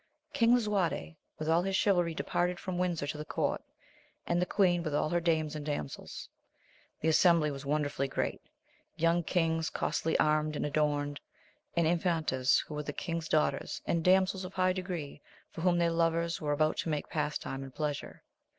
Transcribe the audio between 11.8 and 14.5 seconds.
infantas who were king's daughters, and damsels